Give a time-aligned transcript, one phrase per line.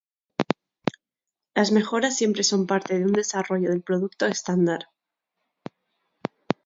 [1.53, 4.89] Las mejoras siempre son parte de un desarrollo del producto estándar.